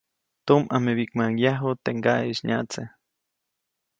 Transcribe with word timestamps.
Tumʼamebiʼkmaʼuŋ 0.45 1.33
yaju 1.43 1.69
teʼ 1.83 1.95
ŋgaʼeʼis 1.99 2.39
nyaʼtse. 2.47 2.81